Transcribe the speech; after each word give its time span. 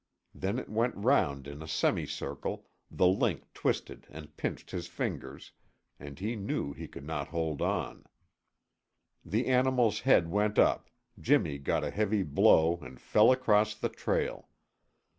Then 0.33 0.57
it 0.57 0.67
went 0.67 0.95
round 0.95 1.45
in 1.47 1.61
a 1.61 1.67
semi 1.67 2.07
circle, 2.07 2.67
the 2.89 3.05
link 3.05 3.53
twisted 3.53 4.07
and 4.09 4.35
pinched 4.35 4.71
his 4.71 4.87
fingers, 4.87 5.51
and 5.99 6.17
he 6.17 6.35
knew 6.35 6.73
he 6.73 6.87
could 6.87 7.05
not 7.05 7.27
hold 7.27 7.61
on. 7.61 8.05
The 9.23 9.45
animal's 9.45 9.99
head 9.99 10.27
went 10.31 10.57
up, 10.57 10.89
Jimmy 11.19 11.59
got 11.59 11.83
a 11.83 11.91
heavy 11.91 12.23
blow 12.23 12.77
and 12.77 12.99
fell 12.99 13.31
across 13.31 13.75
the 13.75 13.89
trail. 13.89 14.49